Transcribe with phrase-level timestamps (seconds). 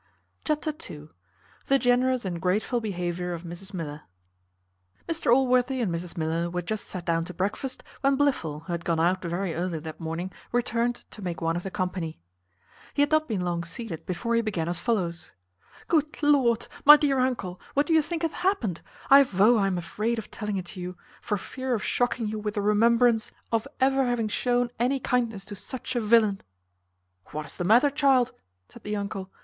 [0.45, 1.09] Chapter ii.
[1.67, 4.01] The generous and grateful behaviour of Mrs Miller.
[5.07, 8.83] Mr Allworthy and Mrs Miller were just sat down to breakfast, when Blifil, who had
[8.83, 12.19] gone out very early that morning, returned to make one of the company.
[12.95, 15.31] He had not been long seated before he began as follows:
[15.87, 16.67] "Good Lord!
[16.83, 18.81] my dear uncle, what do you think hath happened?
[19.11, 22.55] I vow I am afraid of telling it you, for fear of shocking you with
[22.55, 26.41] the remembrance of ever having shewn any kindness to such a villain."
[27.27, 28.31] "What is the matter, child?"
[28.67, 29.31] said the uncle.